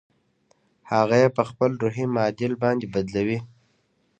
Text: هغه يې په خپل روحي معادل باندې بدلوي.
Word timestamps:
هغه 0.91 1.15
يې 1.21 1.29
په 1.37 1.43
خپل 1.49 1.71
روحي 1.81 2.05
معادل 2.15 2.53
باندې 2.63 2.85
بدلوي. 2.93 3.39